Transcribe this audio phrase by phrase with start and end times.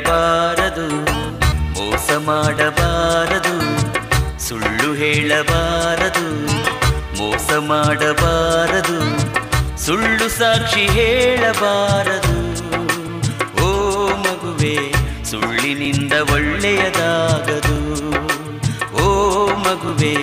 [0.00, 0.86] ಹೇಳಬಾರದು,
[1.74, 3.54] ಮೋಸ ಮಾಡಬಾರದು,
[4.48, 6.26] ಸುಳ್ಳು ಹೇಳಬಾರದು,
[7.18, 8.96] ಮೋಸ ಮಾಡಬಾರದು,
[9.84, 12.36] ಸುಳ್ಳು ಸಾಕ್ಷಿ ಹೇಳಬಾರದು.
[13.64, 13.68] ಓ
[14.16, 14.76] ಮಗುವೆ,
[15.24, 17.78] ಸುಳ್ಳಿನಿಂದ ಒಳ್ಳೆಯದಾಗದು.
[19.04, 19.08] ಓ
[19.58, 20.14] ಮಗುವೆ,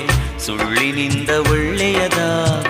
[0.45, 2.66] ಸುಳ್ಳಿನಿಂದ ಒಳ್ಳೆಯದಾಗದು.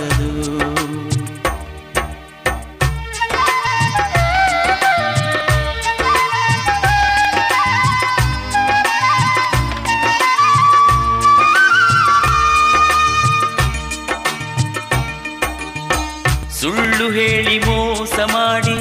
[17.11, 18.75] ಹೇಳಿ ಮೋಸ ಮಾಡಿ,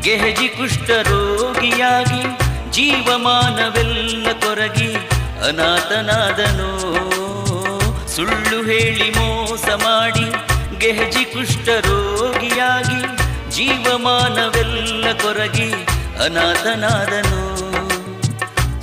[0.00, 2.22] ಗೆಹಜಿ ಕುಷ್ಠರೋಗಿಯಾಗಿ
[2.70, 4.94] ಜೀವಮಾನವೆಲ್ಲ ಕೊರಗಿ
[5.48, 6.70] ಅನಾಥನಾದನು.
[8.08, 10.26] ಸುಳ್ಳು ಹೇಳಿ ಮೋಸ ಮಾಡಿ,
[10.78, 13.00] ಗೆಹಜಿ ಕುಷ್ಠರೋಗಿಯಾಗಿ
[13.56, 15.72] ಜೀವಮಾನವೆಲ್ಲ ಕೊರಗಿ
[16.24, 17.40] ಅನಾಥನಾದನು.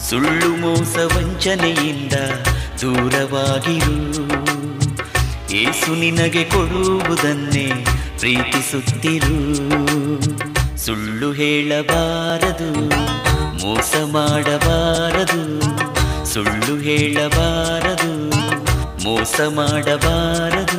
[0.09, 2.13] ಸುಳ್ಳು ಮೋಸ ವಂಚನೆಯಿಂದ
[2.81, 4.27] ದೂರವಾಗಿರು.
[5.51, 7.85] ಏಸು ನಿನಗೆ ಕೊಡುವುದನ್ನೇ
[8.19, 9.37] ಪ್ರೀತಿಸುತ್ತಿರು
[10.77, 12.69] ಸುಳ್ಳು ಹೇಳಬಾರದು
[13.61, 15.41] ಮೋಸ ಮಾಡಬಾರದು
[16.33, 18.11] ಸುಳ್ಳು ಹೇಳಬಾರದು
[19.03, 20.76] ಮೋಸ ಮಾಡಬಾರದು.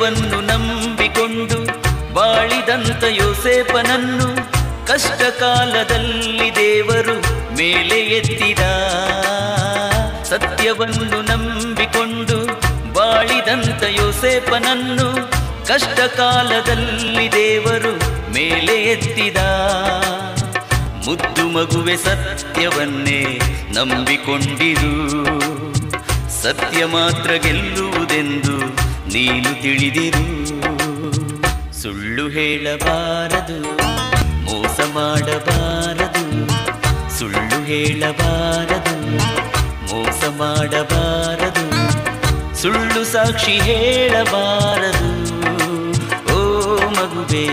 [0.00, 1.58] ಸತ್ಯವನ್ನು ನಂಬಿಕೊಂಡು
[2.14, 4.28] ಬಾಳಿದಂತ ಯೋಸೇಪನನ್ನು
[4.86, 7.16] ಕಷ್ಟ ಕಾಲದಲ್ಲಿ ದೇವರು
[7.56, 8.58] ಮೇಲೆ ಎತ್ತಿದ.
[10.22, 12.38] ಸತ್ಯವನ್ನು ನಂಬಿಕೊಂಡು
[12.92, 15.08] ಬಾಳಿದಂತ ಯೋಸೇಪನನ್ನು
[15.66, 17.92] ಕಷ್ಟ ಕಾಲದಲ್ಲಿ ದೇವರು
[18.32, 19.36] ಮೇಲೆ ಎತ್ತಿದ.
[21.06, 23.40] ಮುದ್ದು ಮಗುವೆ ಸತ್ಯವನ್ನೇ
[23.74, 24.94] ನಂಬಿಕೊಂಡಿರು.
[26.42, 30.24] ಸತ್ಯ ಮಾತ್ರ ಗೆಲ್ಲುವುದೆಂದು ನೀನು ತಿಳಿದಿರು.
[31.82, 33.58] ಸುಳ್ಳು ಹೇಳಬಾರದು,
[34.44, 36.24] ಮೋಸ ಮಾಡಬಾರದು.
[37.18, 38.96] ಸುಳ್ಳು ಹೇಳಬಾರದು,
[39.90, 41.66] ಮೋಸ ಮಾಡಬಾರದು.
[42.62, 45.10] ಸುಳ್ಳು ಸಾಕ್ಷಿ ಹೇಳಬಾರದು.
[46.34, 46.40] ಓ
[46.90, 47.46] ಮಗುವೆ,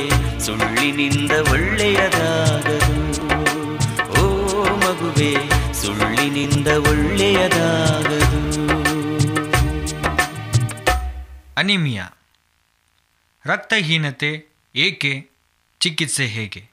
[0.45, 2.95] ಸುಳ್ಳಿನಿಂದ ಒಳ್ಳೆಯದಾಗದು.
[4.21, 4.25] ಓ
[4.85, 5.33] ಮಗುವೆ,
[5.73, 8.41] ಸುಳ್ಳಿನಿಂದ ಒಳ್ಳೆಯದಾಗದು.
[11.57, 12.09] ಅನಿಮಿಯಾ.
[13.45, 14.45] ರಕ್ತಹೀನತೆ
[14.75, 15.29] ಏಕೆ?
[15.79, 16.69] ಚಿಕಿತ್ಸೆ ಹೇಗೆ?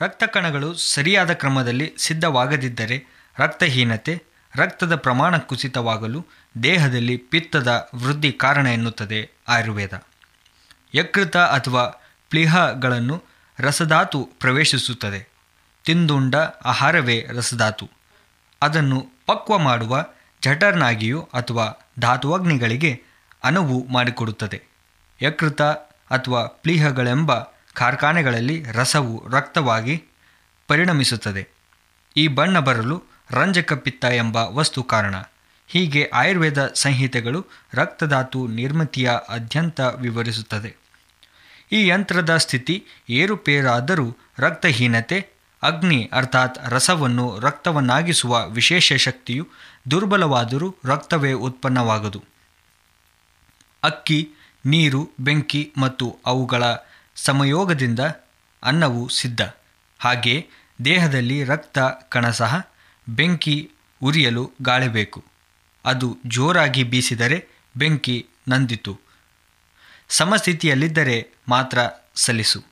[0.00, 3.04] ರಕ್ತ ಕಣಗಳು ಸರಿಯಾದ ಕ್ರಮದಲ್ಲಿ ಸಿದ್ಧವಾಗದಿದ್ದರೆ
[3.38, 4.22] ರಕ್ತಹೀನತೆ,
[4.56, 6.26] ರಕ್ತದ ಪ್ರಮಾಣ ಕುಸಿತವಾಗಲು
[6.62, 10.02] ದೇಹದಲ್ಲಿ ಪಿತ್ತದ ವೃದ್ಧಿ ಕಾರಣ ಎನ್ನುತ್ತದೆ ಆಯುರ್ವೇದ.
[10.94, 13.22] ಯಕೃತ ಅಥವಾ ಪ್ಲಿಹಗಳನ್ನು
[13.58, 15.28] ರಸಧಾತು ಪ್ರವೇಶಿಸುತ್ತದೆ.
[15.84, 16.34] ತಿಂದುಂಡ
[16.64, 17.90] ಆಹಾರವೇ ರಸಧಾತು.
[18.62, 20.06] ಅದನ್ನು ಪಕ್ವ ಮಾಡುವ
[20.42, 23.05] ಜಠರ್ನಾಗಿಯೂ ಅಥವಾ ಧಾತುವಗ್ನಿಗಳಿಗೆ
[23.46, 24.62] ಅನುವು ಮಾಡಿಕೊಡುತ್ತದೆ.
[25.22, 25.62] ಯಕೃತ
[26.10, 27.32] ಅಥವಾ ಪ್ಲೀಹಗಳೆಂಬ
[27.74, 30.02] ಕಾರ್ಖಾನೆಗಳಲ್ಲಿ ರಸವು ರಕ್ತವಾಗಿ
[30.68, 31.48] ಪರಿಣಮಿಸುತ್ತದೆ.
[32.16, 35.14] ಈ ಬಣ್ಣ ಬರಲು ರಂಜಕ ಪಿತ್ತ ಎಂಬ ವಸ್ತು ಕಾರಣ.
[35.68, 40.76] ಹೀಗೆ ಆಯುರ್ವೇದ ಸಂಹಿತೆಗಳು ರಕ್ತಧಾತು ನಿರ್ಮಿತಿಯ ಅತ್ಯಂತ ವಿವರಿಸುತ್ತದೆ.
[41.72, 45.26] ಈ ಯಂತ್ರದ ಸ್ಥಿತಿ ಏರುಪೇರಾದರೂ ರಕ್ತಹೀನತೆ,
[45.62, 49.48] ಅಗ್ನಿ ಅರ್ಥಾತ್ ರಸವನ್ನು ರಕ್ತವನ್ನಾಗಿಸುವ ವಿಶೇಷ ಶಕ್ತಿಯು
[49.90, 52.35] ದುರ್ಬಲವಾದರೂ ರಕ್ತವೇ ಉತ್ಪನ್ನವಾಗದು.
[53.86, 54.28] ಅಕ್ಕಿ,
[54.66, 56.62] ನೀರು, ಬೆಂಕಿ ಮತ್ತು ಅವುಗಳ
[57.16, 58.00] ಸಮಯೋಗದಿಂದ
[58.62, 59.40] ಅನ್ನವು ಸಿದ್ಧ.
[59.98, 60.48] ಹಾಗೆ
[60.84, 61.78] ದೇಹದಲ್ಲಿ ರಕ್ತ
[62.08, 62.70] ಕಣ ಸಹ
[63.08, 63.70] ಬೆಂಕಿ
[64.02, 65.24] ಉರಿಯಲು ಗಾಳಿ ಬೇಕು.
[65.84, 69.00] ಅದು ಜೋರಾಗಿ ಬೀಸಿದರೆ ಬೆಂಕಿ ನಂದಿತು.
[70.08, 71.78] ಸಮಸ್ಥಿತಿಯಲ್ಲಿದ್ದರೆ ಮಾತ್ರ
[72.14, 72.64] ಸಲಿಸು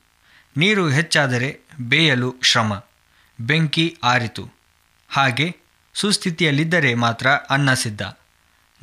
[0.57, 2.83] ನೀರು ಹೆಚ್ಚಾದರೆ ಬೇಯಲು ಶ್ರಮ.
[3.41, 4.49] ಬೆಂಕಿ ಆರಿತು.
[5.09, 5.57] ಹಾಗೆ
[5.93, 8.01] ಸುಸ್ಥಿತಿಯಲ್ಲಿದ್ದರೆ ಮಾತ್ರ ಅನ್ನ ಸಿದ್ಧ.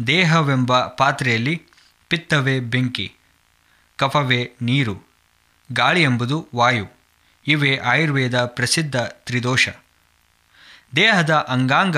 [0.06, 1.62] ದೇಹವೆಂಬ ಪಾತ್ರೆಯಲ್ಲಿ
[2.12, 3.12] ಪಿತ್ತವೇ ಬೆಂಕಿ,
[3.96, 5.02] ಕಫವೇ ನೀರು,
[5.72, 6.86] ಗಾಳಿ ಎಂಬುದು ವಾಯು,
[7.46, 9.68] ಇವೇ ಆಯುರ್ವೇದ ಪ್ರಸಿದ್ಧ ತ್ರಿದೋಷ.
[10.96, 11.96] ದೇಹದ ಅಂಗಾಂಗ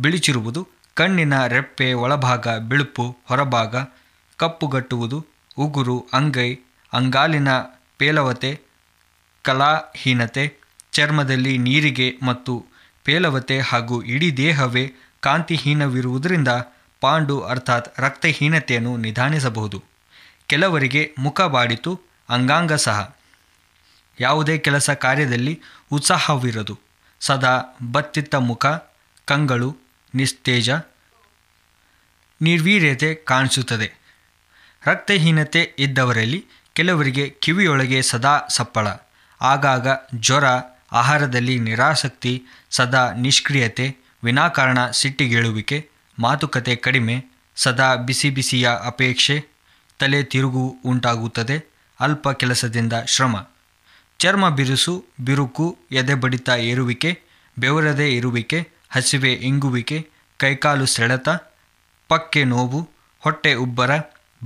[0.00, 3.76] ಬಿಳಿಚಿರುವುದು, ಕಣ್ಣಿನ ರೆಪ್ಪೆ ಒಳಭಾಗ ಬಿಳುಪು, ಹೊರಭಾಗ
[4.36, 5.26] ಕಪ್ಪುಗಟ್ಟುವುದು,
[5.58, 6.58] ಉಗುರು, ಅಂಗೈ,
[6.92, 7.48] ಅಂಗಾಲಿನ
[7.98, 8.60] ಪೇಲವತೆ,
[9.42, 10.54] ಕಲಾಹೀನತೆ,
[10.92, 12.66] ಚರ್ಮದಲ್ಲಿ ನೀರಿಗೆ ಮತ್ತು
[13.04, 16.48] ಪೇಲವತೆ ಹಾಗೂ ಇಡೀ ದೇಹವೇ ಕಾಂತಿಹೀನವಿರುವುದರಿಂದ
[17.00, 19.84] ಪಾಂಡು ಅರ್ಥಾತ್ ರಕ್ತಹೀನತೆಯನ್ನು ನಿಧಾನಿಸಬಹುದು.
[20.46, 23.16] ಕೆಲವರಿಗೆ ಮುಖ ಬಾಡಿತು, ಅಂಗಾಂಗ ಸಹ.
[24.20, 25.60] ಯಾವುದೇ ಕೆಲಸ ಕಾರ್ಯದಲ್ಲಿ
[25.90, 26.78] ಉತ್ಸಾಹವಿರದು.
[27.20, 28.66] ಸದಾ ಬತ್ತಿತ್ತ ಮುಖ,
[29.24, 29.76] ಕಂಗಳು,
[30.14, 30.70] ನಿಸ್ತೇಜ,
[32.42, 33.92] ನಿರ್ವೀರ್ಯತೆ ಕಾಣಿಸುತ್ತದೆ.
[34.86, 38.88] ರಕ್ತಹೀನತೆ ಇದ್ದವರಲ್ಲಿ ಕೆಲವರಿಗೆ ಕಿವಿಯೊಳಗೆ ಸದಾ ಸಪ್ಪಳ.
[39.40, 40.44] ಆಗಾಗ ಜ್ವರ,
[40.92, 47.24] ಆಹಾರದಲ್ಲಿ ನಿರಾಸಕ್ತಿ, ಸದಾ ನಿಷ್ಕ್ರಿಯತೆ, ವಿನಾಕಾರಣ ಸಿಟ್ಟಿಗೇಳುವಿಕೆ ಮಾತುಕತೆ ಕಡಿಮೆ,
[47.56, 49.44] ಸದಾ ಬಿಸಿ ಬಿಸಿಯ ಅಪೇಕ್ಷೆ,
[49.98, 51.56] ತಲೆ ತಿರುಗು ಉಂಟಾಗುತ್ತದೆ,
[52.00, 53.48] ಅಲ್ಪ ಕೆಲಸದಿಂದ ಶ್ರಮ.
[54.18, 57.10] ಚರ್ಮ ಬಿರುಸು, ಬಿರುಕು, ಎದೆ ಬಡಿತ ಏರುವಿಕೆ,
[57.58, 60.06] ಬೆವರದೆ ಇರುವಿಕೆ, ಹಸಿವೆ ಇಂಗುವಿಕೆ,
[60.36, 61.28] ಕೈಕಾಲು ಸೆಳೆತ,
[62.08, 62.88] ಪಕ್ಕೆ ನೋವು,
[63.20, 63.90] ಹೊಟ್ಟೆ ಉಬ್ಬರ,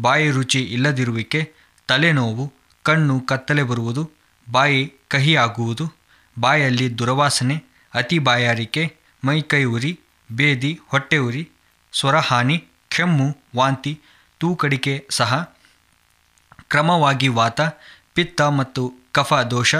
[0.01, 1.53] ಬಾಯಿ ರುಚಿ ಇಲ್ಲದಿರುವಿಕೆ
[1.89, 4.11] ತಲೆನೋವು ಕಣ್ಣು ಕತ್ತಲೆ ಬರುವುದು,
[4.51, 5.85] ಬಾಯಿ ಕಹಿಯಾಗುವುದು,
[6.39, 7.57] ಬಾಯಲ್ಲಿ ದುರವಾಸನೆ,
[7.95, 8.93] ಅತಿ ಬಾಯಾರಿಕೆ,
[9.25, 9.99] ಮೈಕೈ ಉರಿ,
[10.33, 11.49] ಬೇದಿ, ಹೊಟ್ಟೆ ಉರಿ
[11.95, 14.01] ಸ್ವರಹಾನಿ, ಕೆಮ್ಮು, ವಾಂತಿ,
[14.39, 15.57] ತೂಕಡಿಕೆ ಸಹ
[16.69, 17.61] ಕ್ರಮವಾಗಿ ವಾತ,
[18.15, 19.75] ಪಿತ್ತ ಮತ್ತು ಕಫ ದೋಷ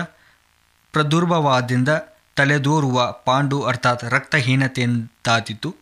[0.93, 1.89] ಪ್ರದುರ್ಭವಾದಿಂದ
[2.37, 5.77] ತಲೆದೋರುವ ಪಾಂಡು ಅರ್ಥಾತ್ ರಕ್ತಹೀನತೆಯಿಂದಾದೀತು.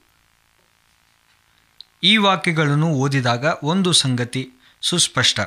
[2.03, 4.51] ಈ ವಾಕ್ಯಗಳನ್ನು ಓದಿದಾಗ ಒಂದು ಸಂಗತಿ
[4.81, 5.41] ಸುಸ್ಪಷ್ಟ.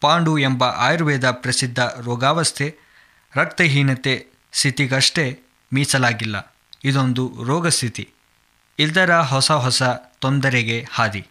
[0.00, 2.76] ಪಾಂಡು ಎಂಬ ಆಯುರ್ವೇದ ಪ್ರಸಿದ್ಧ ರೋಗಾವಸ್ಥೆ
[3.34, 5.40] ರಕ್ತಹೀನತೆ ಸ್ಥಿತಿಗಷ್ಟೇ
[5.72, 6.54] ಮೀಸಲಾಗಿಲ್ಲ.
[6.84, 8.08] ಇದೊಂದು ರೋಗಸ್ಥಿತಿ.
[8.78, 9.82] ಇದರ ಹೊಸ ಹೊಸ
[10.18, 11.26] ತೊಂದರೆಗೆ ಹಾದಿ.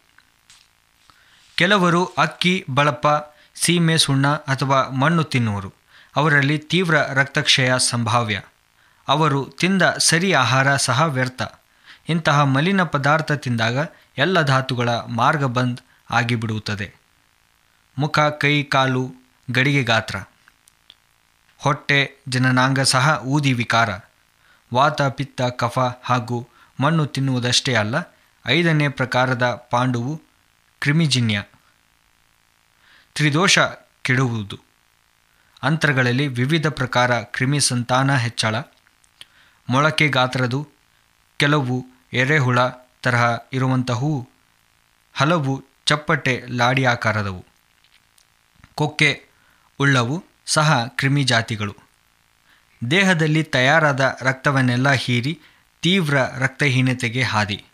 [1.55, 5.73] ಕೆಲವರು ಅಕ್ಕಿ ಬಳಪ ಸೀಮೆ ಸುಣ್ಣ ಅಥವಾ ಮಣ್ಣು ತಿನ್ನುವರು.
[6.15, 8.41] ಅವರಲ್ಲಿ ತೀವ್ರ ರಕ್ತಕ್ಷಯ ಸಂಭಾವ್ಯ.
[9.07, 11.41] ಅವರು ತಿಂದ ಸರಿ ಆಹಾರ ಸಹ ವ್ಯರ್ಥ.
[12.09, 15.79] ಇಂತಹ ಮಲಿನ ಪದಾರ್ಥ ತಿಂದಾಗ ಎಲ್ಲ ಧಾತುಗಳ ಮಾರ್ಗ ಬಂದ್
[16.11, 16.93] ಆಗಿಬಿಡುತ್ತದೆ.
[17.97, 19.11] ಮುಖ, ಕೈ, ಕಾಲು,
[19.51, 20.15] ಗಡಿಗೆ ಗಾತ್ರ.
[21.57, 23.89] ಹೊಟ್ಟೆ, ಜನನಾಂಗ ಸಹ ಊದಿ ವಿಕಾರ.
[24.73, 26.47] ವಾತ, ಪಿತ್ತ, ಕಫ ಹಾಗೂ
[26.79, 27.95] ಮಣ್ಣು ತಿನ್ನುವುದಷ್ಟೇ ಅಲ್ಲ,
[28.47, 30.21] ಐದನೇ ಪ್ರಕಾರದ ಪಾಂಡುವು
[30.79, 31.43] ಕ್ರಿಮಿಜಿನ್ಯ,
[33.15, 33.59] ತ್ರಿದೋಷ
[34.01, 34.59] ಕೆಡುವುದು.
[35.63, 38.55] ಅಂತರಗಳಲ್ಲಿ ವಿವಿಧ ಪ್ರಕಾರ ಕ್ರಿಮಿ ಸಂತಾನ ಹೆಚ್ಚಳ,
[39.69, 40.67] ಮೊಳಕೆ ಗಾತ್ರದು
[41.37, 42.59] ಕೆಲವು ಎರೆಹುಳ
[43.01, 44.29] ತರಹ ಇರುವಂತಹವು
[45.13, 47.45] ಹಲವು ಚಪ್ಪಟೆ ಲಾಡಿ ಆಕಾರದವು.
[48.75, 49.25] ಕೊಕ್ಕೆ
[49.79, 51.75] ಉಳ್ಳವು ಸಹ ಕ್ರಿಮಿ ಜಾತಿಗಳು.
[52.91, 55.39] ದೇಹದಲ್ಲಿ ತಯಾರಾದ ರಕ್ತವನ್ನೆಲ್ಲ ಹೀರಿ
[55.81, 57.65] ತೀವ್ರ ರಕ್ತಹೀನತೆಗೆ ಹಾದಿ.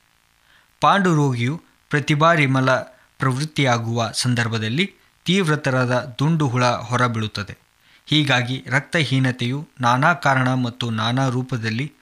[0.81, 2.71] ಪಾಂಡು ರೋಗಿಯು ಪ್ರತಿ ಬಾರಿ ಮಲ
[3.19, 4.93] ಪ್ರವೃತ್ತಿಯಾಗುವ ಸಂದರ್ಭದಲ್ಲಿ
[5.25, 7.57] ತೀವ್ರತರದ ದುಂಡು ಹುಳ ಹೊರಬೀಳುತ್ತದೆ.
[8.05, 11.93] ಹೀಗಾಗಿ ರಕ್ತಹೀನತೆಯು ನಾನಾ ಕಾರಣ ಮತ್ತು ನಾನಾ ರೂಪದಲ್ಲಿ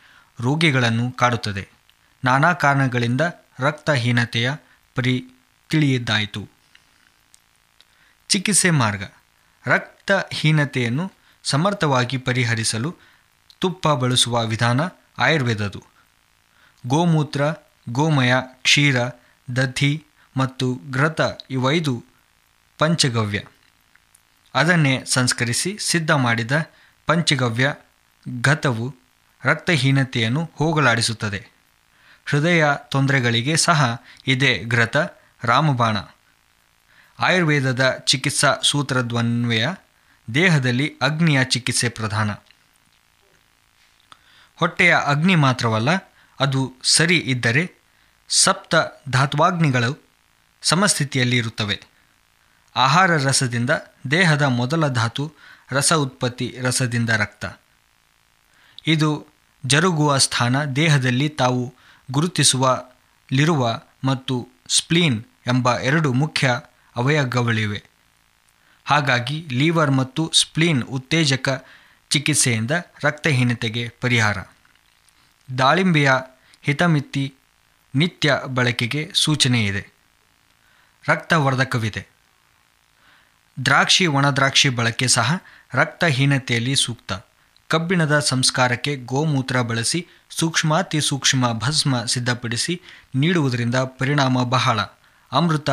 [0.42, 1.68] ರೋಗಿಗಳನ್ನು ಕಾಡುತ್ತದೆ.
[2.25, 3.22] ನಾನಾ ಕಾರಣಗಳಿಂದ
[3.60, 4.51] ರಕ್ತಹೀನತೆಯ
[4.96, 5.25] ಪರಿ
[5.70, 6.50] ತಿಳಿಯದ್ದಾಯಿತು.
[8.29, 9.03] ಚಿಕಿತ್ಸೆ ಮಾರ್ಗ.
[9.65, 11.12] ರಕ್ತಹೀನತೆಯನ್ನು
[11.44, 12.96] ಸಮರ್ಥವಾಗಿ ಪರಿಹರಿಸಲು
[13.60, 14.82] ತುಪ್ಪ ಬಳಸುವ ವಿಧಾನ
[15.20, 15.95] ಆಯುರ್ವೇದದು
[16.88, 17.42] ಗೋಮೂತ್ರ,
[17.89, 18.96] ಗೋಮಯ, ಕ್ಷೀರ,
[19.56, 20.04] ದಧಿ
[20.38, 22.04] ಮತ್ತು ಘೃತ ಇವೈದು
[22.77, 23.44] ಪಂಚಗವ್ಯ.
[24.56, 26.51] ಅದನ್ನೇ ಸಂಸ್ಕರಿಸಿ ಸಿದ್ಧ ಮಾಡಿದ
[27.06, 27.75] ಪಂಚಗವ್ಯ
[28.42, 28.96] ಘತವು
[29.44, 31.48] ರಕ್ತಹೀನತೆಯನ್ನು ಹೋಗಲಾಡಿಸುತ್ತದೆ.
[32.25, 34.98] ಹೃದಯ ತೊಂದರೆಗಳಿಗೆ ಸಹ ಇದೇ ಘೃತ
[35.44, 35.98] ರಾಮಬಾಣ.
[37.20, 39.68] ಆಯುರ್ವೇದದ ಚಿಕಿತ್ಸಾ ಸೂತ್ರದ್ವನ್ವಯ,
[40.34, 42.32] ದೇಹದಲ್ಲಿ ಅಗ್ನಿಯ ಚಿಕಿತ್ಸೆ ಪ್ರಧಾನ.
[44.56, 45.89] ಹೊಟ್ಟೆಯ ಅಗ್ನಿ ಮಾತ್ರವಲ್ಲ
[46.39, 47.72] ಅದು ಸರಿ ಇದ್ದರೆ
[48.30, 48.75] ಸಪ್ತ
[49.10, 50.00] ಧಾತ್ವಾಗ್ನಿಗಳು
[50.62, 51.82] ಸಮಸ್ಥಿತಿಯಲ್ಲಿ ಇರುತ್ತವೆ
[52.75, 53.70] ಆಹಾರ ರಸದಿಂದ
[54.12, 55.34] ದೇಹದ ಮೊದಲ ಧಾತು
[55.72, 57.46] ರಸ ಉತ್ಪತ್ತಿ ರಸದಿಂದ ರಕ್ತ.
[58.88, 59.27] ಇದು
[59.65, 61.74] ಜರುಗುವ ಸ್ಥಾನ ದೇಹದಲ್ಲಿ ತಾವು
[62.12, 66.60] ಗುರುತಿಸುವಲಿರುವ ಮತ್ತು ಸ್ಪ್ಲೀನ್ ಎಂಬ ಎರಡು ಮುಖ್ಯ
[66.96, 67.84] ಅವಯವಗಳಿವೆ
[68.86, 71.65] ಹಾಗಾಗಿ ಲೀವರ್ ಮತ್ತು ಸ್ಪ್ಲೀನ್ ಉತ್ತೇಜಕ
[72.10, 72.72] ಚಿಕಿತ್ಸೆಯಿಂದ
[73.04, 74.38] ರಕ್ತಹೀನತೆಗೆ ಪರಿಹಾರ.
[75.58, 76.12] ದಾಳಿಂಬೆಯ
[76.62, 77.34] ಹಿತಮಿತಿ
[77.96, 79.88] ನಿತ್ಯ ಬಳಕೆಗೆ ಸೂಚನೆ ಇದೆ.
[81.08, 82.08] ರಕ್ತವರ್ಧಕವಿದೆ.
[83.66, 87.14] ದ್ರಾಕ್ಷಿ ಒಣದ್ರಾಕ್ಷಿ ಬಳಕೆ ಸಹ ರಕ್ತಹೀನತೆಯಲ್ಲಿ ಸೂಕ್ತ.
[87.68, 92.82] ಕಬ್ಬಿಣದ ಸಂಸ್ಕಾರಕ್ಕೆ ಗೋಮೂತ್ರ ಬಳಸಿ ಸೂಕ್ಷ್ಮಾತಿ ಸೂಕ್ಷ್ಮ ಭಸ್ಮ ಸಿದ್ಧಪಡಿಸಿ
[93.16, 94.80] ನೀಡುವುದರಿಂದ ಪರಿಣಾಮ ಬಹಳ.
[95.32, 95.70] ಅಮೃತ,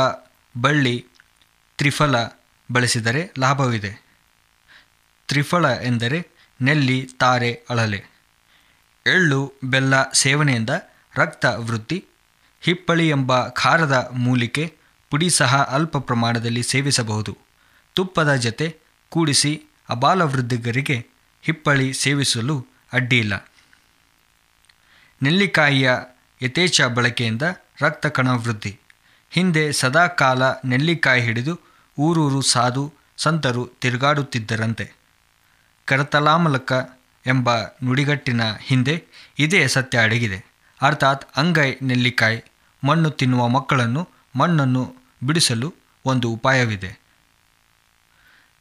[0.61, 1.07] ಬಳ್ಳಿ,
[1.77, 2.17] ತ್ರಿಫಲ
[2.73, 4.05] ಬಳಸಿದರೆ ಲಾಭವಿದೆ.
[5.29, 6.29] ತ್ರಿಫಲ ಎಂದರೆ
[6.61, 8.12] ನೆಲ್ಲಿ, ತಾರೆ, ಅಳಲೆ.
[9.07, 10.71] ಎಳ್ಳು, ಬೆಲ್ಲ ಸೇವನೆಯಿಂದ
[11.17, 12.05] ರಕ್ತ ವೃದ್ಧಿ,
[12.61, 14.77] ಹಿಪ್ಪಳಿ ಎಂಬ ಖಾರದ ಮೂಲಿಕೆ
[15.11, 17.39] ಪುಡಿ ಸಹ ಅಲ್ಪ ಪ್ರಮಾಣದಲ್ಲಿ ಸೇವಿಸಬಹುದು.
[17.95, 18.77] ತುಪ್ಪದ ಜತೆ
[19.09, 21.07] ಕೂಡಿಸಿ ಅಬಾಲವೃದ್ಧಿಗರಿಗೆ
[21.43, 23.49] ಹಿಪ್ಪಳಿ ಸೇವಿಸಲು ಅಡ್ಡಿಯಿಲ್ಲ
[25.23, 25.91] ನೆಲ್ಲಿಕಾಯಿಯ
[26.43, 27.43] ಯಥೇಚ್ಛ ಬಳಕೆಯಿಂದ
[27.81, 28.79] ರಕ್ತ ಕಣ ವೃದ್ಧಿ.
[29.31, 31.61] ಹಿಂದೆ ಸದಾ ಕಾಲ ನೆಲ್ಲಿಕಾಯಿ ಹಿಡಿದು
[31.99, 34.93] ಊರೂರು ಸಾಧು, ಸಂತರು ತಿರುಗಾಡುತ್ತಿದ್ದರಂತೆ.
[35.85, 39.05] ಕರತಲಾಮಲಕ ಎಂಬ ನುಡಿಗಟ್ಟಿನ ಹಿಂದೆ
[39.39, 40.45] ಇದೇ ಸತ್ಯ ಅಡಗಿದೆ.
[40.83, 42.41] ಅರ್ಥಾತ್ ಅಂಗೈ ನೆಲ್ಲಿಕಾಯಿ
[42.87, 45.75] ಮಣ್ಣು ತಿನ್ನುವ ಮಕ್ಕಳನ್ನು ಮಣ್ಣನ್ನು ಬಿಡಿಸಲು
[46.05, 46.99] ಒಂದು ಉಪಾಯವಿದೆ.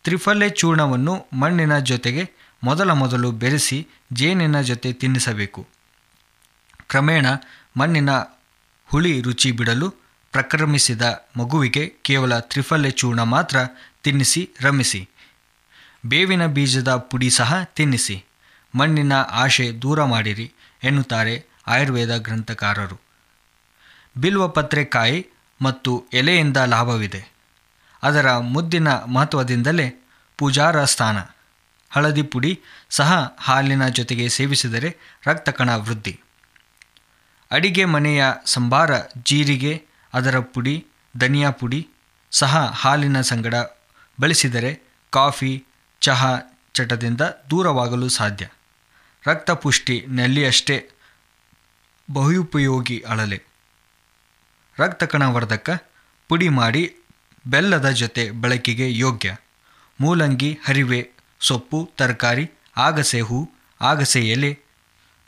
[0.04, 2.30] ತ್ರಿಫಲೆ ಚೂರ್ಣವನ್ನು ಮಣ್ಣಿನ ಜೊತೆಗೆ
[2.64, 5.68] ಮೊದಲ ಮೊದಲು ಬೆರೆಸಿ ಜೇನಿನ ಜೊತೆ ತಿನ್ನಿಸಬೇಕು.
[6.88, 7.26] ಕ್ರಮೇಣ
[7.78, 8.10] ಮಣ್ಣಿನ
[8.86, 9.90] ಹುಳಿ ರುಚಿ ಬಿಡಲು
[10.32, 11.02] ಪ್ರಕ್ರಮಿಸಿದ
[11.38, 13.58] ಮಗುವಿಗೆ ಕೇವಲ ತ್ರಿಫಲೆ ಚೂರ್ಣ ಮಾತ್ರ
[14.04, 15.10] ತಿನ್ನಿಸಿ, ರಮಿಸಿ.
[16.06, 18.24] ಬೇವಿನ ಬೀಜದ ಪುಡಿ ಸಹ ತಿನ್ನಿಸಿ.
[18.76, 23.00] ಮಣ್ಣಿನ ಆಶೆ ದೂರ ಮಾಡಿರಿ ಎನ್ನುತ್ತಾರೆ ಆಯುರ್ವೇದ ಗ್ರಂಥಕಾರರು.
[24.18, 25.28] ಬಿಲ್ವಪತ್ರೆ ಕಾಯಿ
[25.62, 27.32] ಮತ್ತು ಎಲೆಯಿಂದ ಲಾಭವಿದೆ.
[28.04, 31.18] ಅದರ ಮುದ್ದಿನ ಮಹತ್ವದಿಂದಲೇ ಪೂಜಾರ ಸ್ಥಾನ.
[31.90, 36.20] ಹಳದಿ ಪುಡಿ ಸಹ ಹಾಲಿನ ಜೊತೆಗೆ ಸೇವಿಸಿದರೆ ರಕ್ತಕಣ ವೃದ್ಧಿ.
[37.52, 38.92] ಅಡಿಗೆ ಮನೆಯ ಸಂಬಾರ
[39.24, 40.88] ಜೀರಿಗೆ, ಅದರ ಪುಡಿ,
[41.18, 41.90] ಧನಿಯಾ ಪುಡಿ
[42.32, 43.56] ಸಹ ಹಾಲಿನ ಸಂಗಡ
[44.20, 45.66] ಬಳಸಿದರೆ ಕಾಫಿ,
[46.02, 46.40] ಚಹಾ
[46.74, 48.50] ಚಟದಿಂದ ದೂರವಾಗಲು ಸಾಧ್ಯ.
[49.26, 50.90] ರಕ್ತಪುಷ್ಟಿ ನೆಲ್ಲಿಯಷ್ಟೇ
[52.14, 53.44] ಬಹುಪಯೋಗಿ ಅಳಲೆ.
[54.80, 55.88] ರಕ್ತಕಣವರ್ಧಕ
[56.28, 56.96] ಪುಡಿ ಮಾಡಿ
[57.48, 59.36] ಬೆಲ್ಲದ ಜೊತೆ ಬಳಕೆಗೆ ಯೋಗ್ಯ.
[60.02, 63.52] ಮೂಲಂಗಿ, ಹರಿವೆ, ಸೊಪ್ಪು, ತರಕಾರಿ, ಆಗಸೆ ಹೂ,
[63.82, 64.60] ಆಗಸೆ ಎಲೆ,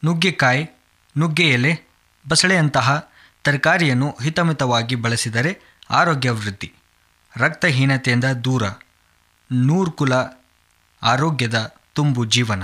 [0.06, 0.70] ನುಗ್ಗೆಕಾಯಿ,
[1.18, 1.82] ನುಗ್ಗೆ ಎಲೆ,
[2.30, 3.12] ಬಸಳೆಯಂತಹ
[3.44, 5.60] ತರಕಾರಿಯನ್ನು ಹಿತಮಿತವಾಗಿ ಬಳಸಿದರೆ
[5.90, 6.74] ಆರೋಗ್ಯ ವೃದ್ಧಿ.
[7.36, 8.64] ರಕ್ತಹೀನತೆಯಿಂದ ದೂರ.
[9.52, 10.14] ನೂರ್ಕುಲ
[11.04, 12.64] ಆರೋಗ್ಯದ ತುಂಬು ಜೀವನ.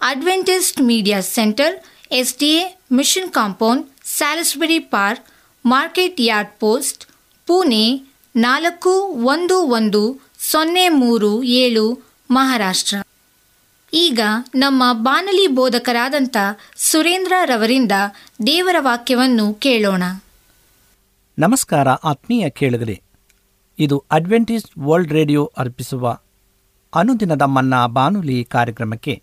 [0.00, 5.26] Adventist media centre S D A mission compound Salisbury park
[5.66, 7.06] market yard post
[7.46, 8.90] Pune ನಾಲ್ಕು
[9.24, 12.96] ಒಂದು ಒಂದು ಸೊನ್ನೆ ಮೂರು ಏಳು, ಮಹಾರಾಷ್ಟ್ರ.
[13.92, 14.20] ಈಗ
[14.54, 16.36] ನಮ್ಮ ಬಾನಲಿ ಬೋಧಕರಾದಂಥ
[16.76, 17.92] ಸುರೇಂದ್ರ ರವರಿಂದ
[18.46, 20.02] ದೇವರ ವಾಕ್ಯವನ್ನು ಕೇಳೋಣ.
[21.38, 23.02] ನಮಸ್ಕಾರ ಆತ್ಮೀಯ ಕೇಳಿದರೆ
[23.78, 26.18] ಇದು ಅಡ್ವೆಂಟಿಸ್ಟ್ ವರ್ಲ್ಡ್ ರೇಡಿಯೋ ಅರ್ಪಿಸುವ
[26.94, 29.22] ಅನುದಿನದ ಮನ್ನಾ ಬಾನುಲಿ ಕಾರ್ಯಕ್ರಮಕ್ಕೆ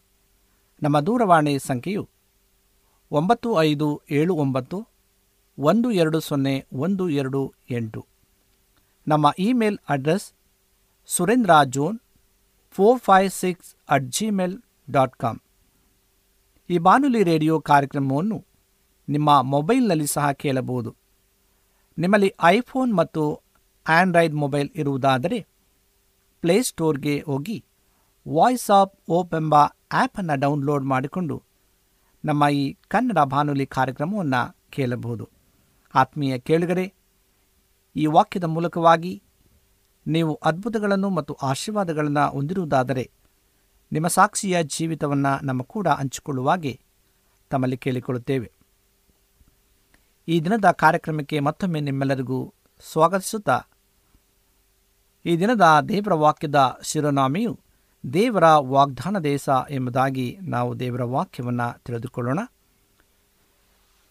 [0.81, 2.09] ನಮ್ಮ ದೂರವಾಣಿ ಸಂಖ್ಯೆಯು
[3.11, 4.77] ಒಂಬತ್ತು ಐದು ಏಳು ಒಂಬತ್ತು
[5.57, 8.05] ಒಂದು ಎರಡು ಸೊನ್ನೆ ಒಂದು ಎರಡು ಎಂಟು.
[9.07, 10.33] ನಮ್ಮ email address
[11.05, 11.99] Surendra John
[12.71, 14.55] four five six at Gmail
[14.91, 15.39] dot com.
[16.69, 18.45] ಈ ಬಾನುಲಿ ರೇಡಿಯೋ ಕಾರ್ಯಕ್ರಮವನ್ನು
[19.09, 20.95] ನಿಮ್ಮ ಮೊಬೈಲ್ನಲ್ಲಿ ಸಹ ಕೇಳಬಹುದು.
[21.97, 23.41] ನಿಮ್ಮಲ್ಲಿ ಐಫೋನ್ ಮತ್ತು
[23.89, 25.39] ಆಂಡ್ರಾಯ್ಡ್ ಮೊಬೈಲ್ ಇರುವುದಾದರೆ
[26.41, 27.63] ಪ್ಲೇಸ್ಟೋರ್ಗೆ ಹೋಗಿ
[28.27, 29.55] ವಾಯ್ಸ್ ಆಫ್ ಓಪ್ ಎಂಬ
[29.93, 31.43] ಆ್ಯಪನ್ನು ಡೌನ್ಲೋಡ್ ಮಾಡಿಕೊಂಡು
[32.25, 35.29] ನಮ್ಮ ಈ ಕನ್ನಡ ಬಾನುಲಿ ಕಾರ್ಯಕ್ರಮವನ್ನು ಕೇಳಬಹುದು.
[35.95, 36.93] ಆತ್ಮೀಯ ಕೇಳುಗರೆ,
[37.95, 39.23] ಈ ವಾಕ್ಯದ ಮೂಲಕವಾಗಿ
[40.07, 43.11] ನೀವು ಅದ್ಭುತಗಳನ್ನು ಮತ್ತು ಆಶೀರ್ವಾದಗಳನ್ನು ಹೊಂದಿರುವುದಾದರೆ
[43.91, 46.79] ನಿಮ್ಮ ಸಾಕ್ಷಿಯ ಜೀವಿತವನ್ನು ನಮ್ಮ ಕೂಡ ಹಂಚಿಕೊಳ್ಳುವಾಗೆ
[47.49, 48.51] ತಮ್ಮಲ್ಲಿ ಕೇಳಿಕೊಳ್ಳುತ್ತೇವೆ.
[50.27, 52.53] ಈ ದಿನದ ಕಾರ್ಯಕ್ರಮಕ್ಕೆ ಮತ್ತೊಮ್ಮೆ ನಿಮ್ಮೆಲ್ಲರಿಗೂ
[52.91, 53.59] ಸ್ವಾಗತಿಸುತ್ತಾ
[55.25, 57.59] ಈ ದಿನದ ದೇವರ ವಾಕ್ಯದ ಶಿರೋನಾಮೆಯು
[58.03, 62.39] ದೇವರ ವಾಗ್ದಾನ ದೇಶ ಎಂಬುದಾಗಿ ನಾವು ದೇವರ ವಾಕ್ಯವನ್ನು ತಿಳಿದುಕೊಳ್ಳೋಣ.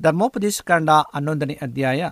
[0.03, 2.11] ಧರ್ಮೋಪದೇಶಕಾಂಡ ಹನ್ನೊಂದನೇ ಅಧ್ಯಾಯ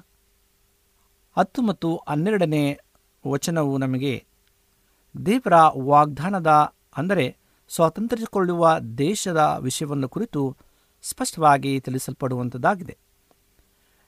[1.37, 2.79] ಹತ್ತು ಮತ್ತು ಹನ್ನೆರಡನೇ
[3.27, 4.25] ವಚನವು ನಮಗೆ
[5.27, 5.53] ದೇವರ
[5.85, 6.47] ವಾಗ್ದಾನದ
[6.97, 7.37] ಅಂದರೆ
[7.69, 10.57] ಸ್ವಾತಂತ್ರ್ಯಕೊಳ್ಳುವ ದೇಶದ ವಿಷಯವನ್ನು ಕುರಿತು
[11.03, 12.99] ಸ್ಪಷ್ಟವಾಗಿ ತಿಳಿಸಲ್ಪಡುವಂಥದ್ದಾಗಿದೆ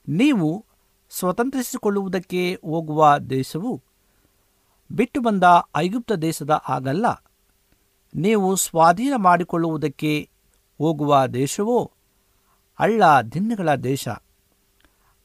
[0.09, 0.67] ನೀವು
[1.11, 3.83] ಸ್ವತಂತ್ರಿಸಿಕೊಳ್ಳುವುದಕ್ಕೆ ಹೋಗುವ ದೇಶವು
[4.93, 5.45] ಬಿಟ್ಟು ಬಂದ
[5.77, 7.07] ಐಗುಪ್ತ ದೇಶದ ಆಗಲ್ಲ
[8.15, 10.31] ನೀವು ಸ್ವಾಧೀನ ಮಾಡಿಕೊಳ್ಳುವುದಕ್ಕೆ
[10.79, 11.93] ಹೋಗುವ ದೇಶವೋ?
[12.79, 13.03] ಹಳ್ಳ
[13.33, 14.09] ದಿನ್ನೆಗಳ ದೇಶ.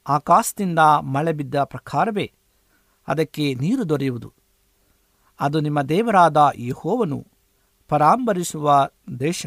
[0.08, 2.32] ಆಕಾಶದಿಂದ ಮಳೆ ಬಿದ್ದ ಪ್ರಕಾರವೇ?
[3.08, 4.32] ಅದಕ್ಕೆ ನೀರು ದೊರೆಯುವುದು.
[5.40, 7.26] ಅದು ನಿಮ್ಮ ದೇವರಾದ ಯೆಹೋವನು
[7.88, 8.88] ಪರಾಂಬರಿಸುವ
[9.20, 9.46] ದೇಶ.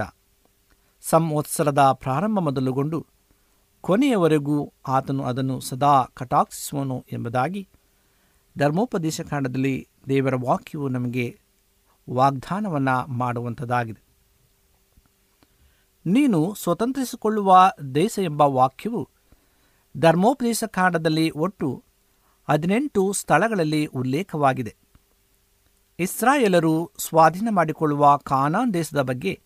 [1.01, 3.05] ಸಂವತ್ಸರದ ಪ್ರಾರಂಭ ಮೊದಲುಗೊಂಡು
[3.81, 7.67] ಕೊನೆಯವರೆಗೂ ಆತನು ಅದನ್ನು ಸದಾ ಕಟಾಕ್ಷಿಸುವನು ಎಂಬುದಾಗಿ
[8.57, 11.39] ಧರ್ಮೋಪದೇಶ ಕಾಂಡದಲ್ಲಿ ದೇವರ ವಾಕ್ಯವು ನಮಗೆ
[12.09, 14.09] ವಾಗ್ದಾನವನ್ನು ಮಾಡುವಂಥದ್ದಾಗಿದೆ.
[16.05, 19.09] ನೀನು ಸ್ವತಂತ್ರಿಸಿಕೊಳ್ಳುವ ದೇಶ ಎಂಬ ವಾಕ್ಯವು
[19.97, 21.83] ಧರ್ಮೋಪದೇಶ ಕಾಂಡದಲ್ಲಿ ಒಟ್ಟು
[22.49, 24.75] ಹದಿನೆಂಟು ಸ್ಥಳಗಳಲ್ಲಿ ಉಲ್ಲೇಖವಾಗಿದೆ.
[25.99, 29.41] ಇಸ್ರಾಯೇಲರು ಸ್ವಾಧೀನ ಮಾಡಿಕೊಳ್ಳುವ ಕಾನಾನ್ ದೇಶದ ಬಗ್ಗೆ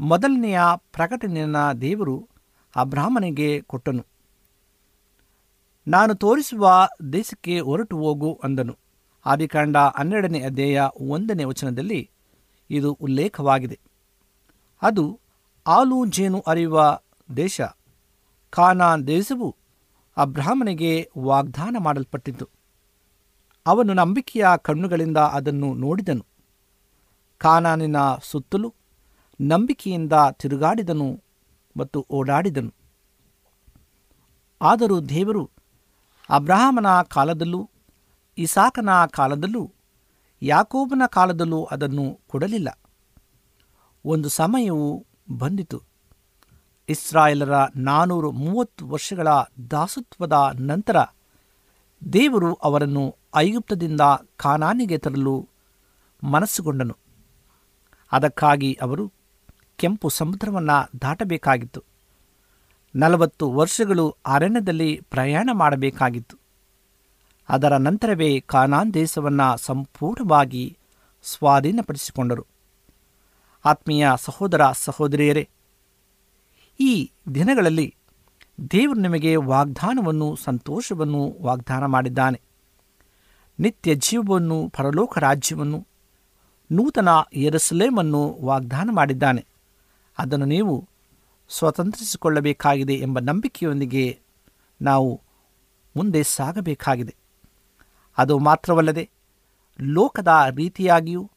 [0.00, 2.28] ಮೊದಲನೆಯ ಪ್ರಕಟಣೆಯನ್ನು ದೇವರು
[2.76, 4.06] ಅಬ್ರಾಹ್ಮನಿಗೆ ಕೊಟ್ಟನು.
[5.88, 8.87] ನಾನು ತೋರಿಸುವ ದೇಶಕ್ಕೆ ಹೊರಟು ಹೋಗು ಅಂದನು.
[9.28, 12.10] ಆದಿಕಾಂಡ ಹನ್ನೆರಡನೇ ಅಧ್ಯಾಯ ಒಂದನೇ ವಚನದಲ್ಲಿ
[12.70, 13.78] ಇದು ಉಲ್ಲೇಖವಾಗಿದೆ.
[14.82, 15.20] ಅದು
[15.68, 17.00] ಹಾಲು ಜೇನು ಅರಿಯುವ
[17.36, 17.60] ದೇಶ
[18.50, 19.56] ಖಾನಾನ್ ದೇಶವು
[20.16, 22.48] ಅಬ್ರಾಹ್ಮನಿಗೆ ವಾಗ್ದಾನ ಮಾಡಲ್ಪಟ್ಟಿತು
[23.66, 26.26] ಅವನು ನಂಬಿಕೆಯ ಕಣ್ಣುಗಳಿಂದ ಅದನ್ನು ನೋಡಿದನು.
[27.38, 28.74] ಕಾನಾನಿನ ಸುತ್ತಲೂ
[29.40, 31.22] ನಂಬಿಕೆಯಿಂದ ತಿರುಗಾಡಿದನು
[31.76, 32.72] ಮತ್ತು ಓಡಾಡಿದನು.
[34.62, 35.50] ಆದರೂ ದೇವರು
[36.30, 37.70] ಅಬ್ರಾಹ್ಮನ ಕಾಲದಲ್ಲೂ
[38.38, 39.72] ಇಸಾಕನ ಕಾಲದಲ್ಲೂ
[40.42, 42.80] ಯಾಕೋಬನ ಕಾಲದಲ್ಲೂ ಅದನ್ನು ಕೊಡಲಿಲ್ಲ.
[44.04, 45.06] ಒಂದು ಸಮಯವು
[45.38, 45.82] ಬಂದಿತು.
[46.88, 49.28] ಇಸ್ರಾಯೇಲರ ನಾನೂರು ಮೂವತ್ತು ವರ್ಷಗಳ
[49.70, 50.96] ದಾಸತ್ವದ ನಂತರ
[52.12, 54.00] ದೇವರು ಅವರನ್ನು ಐಗುಪ್ತದಿಂದ
[54.36, 55.48] ಕಾನಾನಿಗೆ ತರಲು
[56.24, 56.96] ಮನಸ್ಸುಗೊಂಡನು.
[58.12, 59.12] ಅದಕ್ಕಾಗಿ ಅವರು
[59.76, 61.82] ಕೆಂಪು ಸಮುದ್ರವನ್ನು ದಾಟಬೇಕಾಗಿತ್ತು.
[62.96, 66.47] ನಲವತ್ತು ವರ್ಷಗಳು ಅರಣ್ಯದಲ್ಲಿ ಪ್ರಯಾಣ ಮಾಡಬೇಕಾಗಿತ್ತು.
[67.48, 70.78] ಅದರ ನಂತರವೇ ಕಾನಾನ್ ದೇಶವನ್ನು ಸಂಪೂರ್ಣವಾಗಿ
[71.22, 72.46] ಸ್ವಾಧೀನಪಡಿಸಿಕೊಂಡರು.
[73.64, 75.48] ಆತ್ಮೀಯ ಸಹೋದರ ಸಹೋದರಿಯರೇ,
[76.80, 77.94] ಈ ದಿನಗಳಲ್ಲಿ
[78.70, 82.40] ದೇವರು ನಿಮಗೆ ವಾಗ್ದಾನವನ್ನು, ಸಂತೋಷವನ್ನು ವಾಗ್ದಾನ ಮಾಡಿದ್ದಾನೆ.
[83.60, 85.86] ನಿತ್ಯ ಜೀವವನ್ನು, ಪರಲೋಕ ರಾಜ್ಯವನ್ನು,
[86.72, 89.46] ನೂತನ ಎರಸಲೇಮನ್ನು ವಾಗ್ದಾನ ಮಾಡಿದ್ದಾನೆ.
[90.18, 90.88] ಅದನ್ನು ನೀವು
[91.48, 94.20] ಸ್ವತಂತ್ರಿಸಿಕೊಳ್ಳಬೇಕಾಗಿದೆ ಎಂಬ ನಂಬಿಕೆಯೊಂದಿಗೆ
[94.82, 95.20] ನಾವು
[95.96, 97.17] ಮುಂದೆ ಸಾಗಬೇಕಾಗಿದೆ.
[98.18, 99.10] ಅದು ಮಾತ್ರವಲ್ಲದೆ
[99.80, 101.30] ಲೋಕದ ರೀತಿಯಾಗಿಯೂ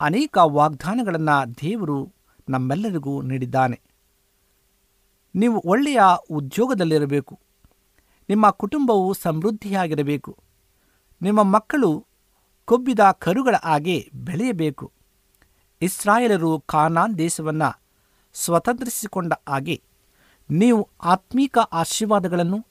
[0.00, 2.12] ಅನೇಕ ವಾಗ್ದಾನಗಳನ್ನು ದೇವರು
[2.48, 3.80] ನಮ್ಮೆಲ್ಲರಿಗೂ ನೀಡಿದ್ದಾನೆ.
[5.34, 6.00] ನೀವು ಒಳ್ಳೆಯ
[6.30, 7.40] ಉದ್ಯೋಗದಲ್ಲಿರಬೇಕು.
[8.28, 10.36] ನಿಮ್ಮ ಕುಟುಂಬವು ಸಮೃದ್ಧಿಯಾಗಿರಬೇಕು.
[11.22, 12.06] ನಿಮ್ಮ ಮಕ್ಕಳು
[12.64, 14.92] ಕೊಬ್ಬಿದ ಕರುಗಳ ಹಾಗೆ ಬೆಳೆಯಬೇಕು.
[15.82, 17.82] ಇಸ್ರಾಯೇಲರು ಕಾನಾನ್ ದೇಶವನ್ನು
[18.34, 19.82] ಸ್ವತಂತ್ರಿಸಿಕೊಂಡ ಹಾಗೆ
[20.50, 22.66] ನೀವು ಆತ್ಮೀಕ ಆಶೀರ್ವಾದಗಳನ್ನು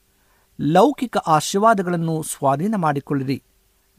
[0.62, 3.44] ಲೌಕಿಕ ಆಶೀರ್ವಾದಗಳನ್ನು ಸ್ವಾಧೀನ ಮಾಡಿಕೊಳ್ಳಿರಿ.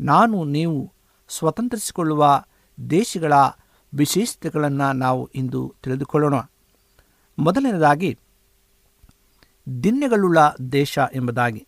[0.00, 0.92] ನಾನು ನೀವು
[1.28, 2.44] ಸ್ವತಂತ್ರಿಸಿಕೊಳ್ಳುವ
[2.90, 3.32] ದೇಶಗಳ
[3.94, 6.34] ವಿಶೇಷತೆಗಳನ್ನು ನಾವು ಇಂದು ತಿಳಿದುಕೊಳ್ಳೋಣ.
[7.38, 8.18] ಮೊದಲನೇದಾಗಿ
[9.82, 10.38] ದಿನ್ನೆಗಳುಳ್ಳ
[10.72, 11.66] ದೇಶ ಎಂಬುದಾಗಿ.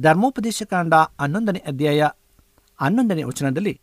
[0.00, 2.08] ಧರ್ಮೋಪದೇಶ ಕಂಡ ಹನ್ನೊಂದನೇ ಅಧ್ಯಾಯ
[2.80, 3.80] ಹನ್ನೊಂದನೇ ವಚನದಲ್ಲಿ,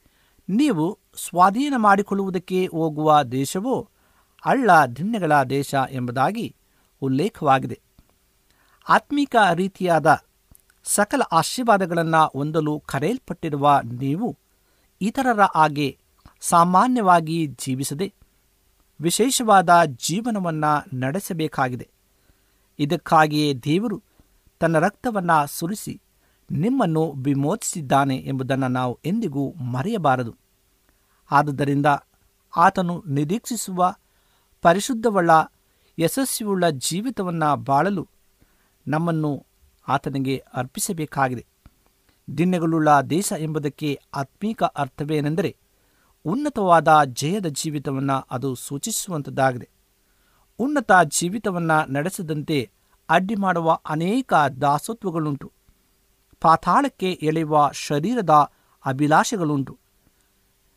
[0.50, 3.90] ನೀವು ಸ್ವಾಧೀನ ಮಾಡಿಕೊಳ್ಳುವುದಕ್ಕೆ ಹೋಗುವ ದೇಶವು
[4.42, 6.56] ಹಳ್ಳ ದಿನ್ಯಗಳ ದೇಶ ಎಂಬುದಾಗಿ
[7.02, 7.82] ಉಲ್ಲೇಖವಾಗಿದೆ.
[8.90, 10.24] ಆತ್ಮಿಕ ರೀತಿಯಾದ
[10.84, 14.38] ಸಕಲ ಆಶೀರ್ವಾದಗಳನ್ನು ಹೊಂದಲು ಕರೆಯಲ್ಪಟ್ಟಿರುವ ನೀವು
[15.02, 15.98] ಇತರರ ಹಾಗೆ
[16.42, 18.14] ಸಾಮಾನ್ಯವಾಗಿ ಜೀವಿಸದೆ
[19.02, 21.90] ವಿಶೇಷವಾದ ಜೀವನವನ್ನು ನಡೆಸಬೇಕಾಗಿದೆ.
[22.80, 24.04] ಇದಕ್ಕಾಗಿಯೇ ದೇವರು
[24.60, 26.02] ತನ್ನ ರಕ್ತವನ್ನು ಸುರಿಸಿ
[26.52, 30.36] ನಿಮ್ಮನ್ನು ವಿಮೋಚಿಸಿದ್ದಾನೆ ಎಂಬುದನ್ನು ನಾವು ಎಂದಿಗೂ ಮರೆಯಬಾರದು.
[31.32, 31.86] ಆದುದರಿಂದ
[32.58, 33.96] ಆತನು ನಿರೀಕ್ಷಿಸುವ
[34.62, 35.32] ಪರಿಶುದ್ಧವುಳ್ಳ
[36.00, 38.08] ಯಶಸ್ವಿಯುಳ್ಳ ಜೀವಿತವನ್ನು ಬಾಳಲು
[38.88, 39.46] ನಮ್ಮನ್ನು
[39.88, 41.46] ಆತನಿಗೆ ಅರ್ಪಿಸಬೇಕಾಗಿದೆ.
[42.38, 45.58] ದಿನಗಳುಳ್ಳ ದೇಶ ಎಂಬುದಕ್ಕೆ ಆತ್ಮೀಕ ಅರ್ಥವೇನೆಂದರೆ
[46.26, 49.70] ಉನ್ನತವಾದ ಜಯದ ಜೀವಿತವನ್ನು ಅದು ಸೂಚಿಸುವಂಥದ್ದಾಗಿದೆ
[50.60, 52.72] ಉನ್ನತ ಜೀವಿತವನ್ನು ನಡೆಸದಂತೆ
[53.10, 55.52] ಅಡ್ಡಿ ಮಾಡುವ ಅನೇಕ ದಾಸತ್ವಗಳುಂಟು.
[56.42, 58.52] ಪಾತಾಳಕ್ಕೆ ಎಳೆಯುವ ಶರೀರದ
[58.86, 59.78] ಅಭಿಲಾಷೆಗಳುಂಟು.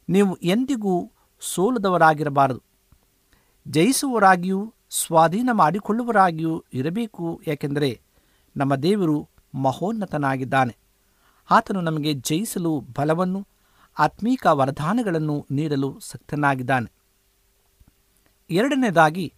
[0.08, 2.62] ನೀವು ಎಂದಿಗೂ ಸೋಲದವರಾಗಿರಬಾರದು.
[3.68, 8.00] ಜಯಿಸುವವರಾಗಿಯೂ ಸ್ವಾಧೀನ ಮಾಡಿಕೊಳ್ಳುವರಾಗಿಯೂ ಇರಬೇಕು ಏಕೆಂದರೆ
[8.56, 10.76] ನಮ್ಮ ದೇವರು ಮಹೋನ್ನತನಾಗಿದ್ದಾನೆ.
[11.50, 13.46] ಆತನು ನಮಗೆ ಜಯಿಸಲು ಬಲವನ್ನು,
[13.98, 16.92] ಆತ್ಮೀಕ ವರದಾನಗಳನ್ನು ನೀಡಲು ಸಕ್ತನಾಗಿದ್ದಾನೆ.
[18.50, 19.34] ಎರಡನೇದಾಗಿ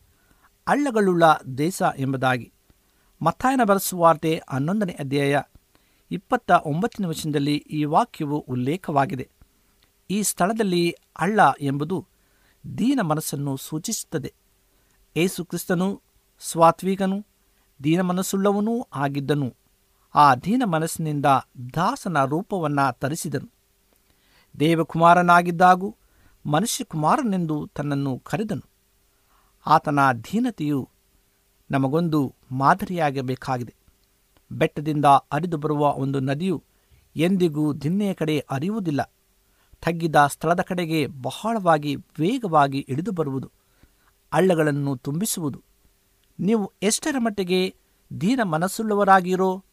[0.68, 1.24] ಹಳ್ಳಗಳುಳ್ಳ
[1.59, 2.52] ದೇಶ ಎಂಬುದಾಗಿ.
[3.22, 5.42] ಮತ್ತಾಯನ ಬರೆಸುವಾರ್ತೆ ಹನ್ನೊಂದನೇ ಅಧ್ಯಾಯ
[6.11, 9.28] ಇಪ್ಪತ್ತ ಒಂಬತ್ತನೇ ವಚನದಲ್ಲಿ ಈ ವಾಕ್ಯವು ಉಲ್ಲೇಖವಾಗಿದೆ.
[10.11, 12.07] ಈ ಸ್ಥಳದಲ್ಲಿ ಹಳ್ಳ ಎಂಬುದು
[12.78, 14.35] ದೀನ ಮನಸ್ಸನ್ನು ಸೂಚಿಸುತ್ತದೆ.
[15.16, 16.02] ಏಸು ಕ್ರಿಸ್ತನು
[17.84, 19.54] ದೀನ ಮನಸ್ಸುಳ್ಳವನೂ ಆಗಿದ್ದನು.
[20.14, 21.26] ಆ ದೀನ ಮನಸ್ಸಿನಿಂದ
[21.74, 23.48] ದಾಸನ ರೂಪವನ್ನು ತರಿಸಿದನು.
[24.60, 25.96] ದೇವಕುಮಾರನಾಗಿದ್ದಾಗೂ
[26.46, 28.64] ಮನುಷ್ಯಕುಮಾರನೆಂದು ತನ್ನನ್ನು ಕರೆದನು.
[29.66, 30.88] ಆತನ ಧೀನತೆಯು
[31.70, 33.74] ನಮಗೊಂದು ಮಾದರಿಯಾಗಬೇಕಾಗಿದೆ.
[34.50, 36.62] ಬೆಟ್ಟದಿಂದ ಹರಿದು ಬರುವ ಒಂದು ನದಿಯು
[37.16, 39.02] ಎಂದಿಗೂ ದಿನ್ನೆಯ ಕಡೆ ಅರಿಯುವುದಿಲ್ಲ
[39.82, 43.50] ತಗ್ಗಿದ ಸ್ಥಳದ ಕಡೆಗೆ ಬಹಳವಾಗಿ ವೇಗವಾಗಿ ಇಳಿದು ಬರುವುದು,
[44.34, 45.62] ಹಳ್ಳಗಳನ್ನು ತುಂಬಿಸುವುದು
[46.40, 47.77] ನೀವು ಎಷ್ಟರ ಮಟ್ಟಿಗೆ
[48.20, 49.64] ದೀನ ಮನಸ್ಸುಳ್ಳವರಾಗಿರೋ